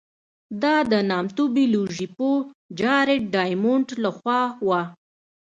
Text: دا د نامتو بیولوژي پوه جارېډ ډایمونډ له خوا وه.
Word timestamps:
دا 0.63 0.75
د 0.91 0.93
نامتو 1.09 1.43
بیولوژي 1.55 2.07
پوه 2.17 2.39
جارېډ 2.79 3.23
ډایمونډ 3.35 3.87
له 4.03 4.11
خوا 4.17 4.41
وه. 4.67 4.81